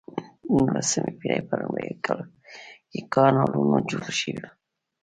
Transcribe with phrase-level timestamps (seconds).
[0.45, 1.97] د نولسمې پیړۍ په لومړیو
[2.89, 4.43] کې کانالونه جوړ شول.